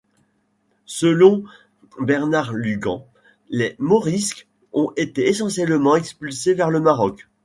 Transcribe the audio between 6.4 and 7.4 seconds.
vers le Maroc.